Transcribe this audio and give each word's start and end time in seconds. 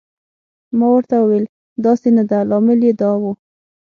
ما 0.77 0.87
ورته 0.93 1.15
وویل: 1.19 1.45
داسې 1.85 2.09
نه 2.17 2.23
ده، 2.29 2.39
لامل 2.49 2.79
یې 2.87 2.93
دا 3.01 3.11
و. 3.21 3.23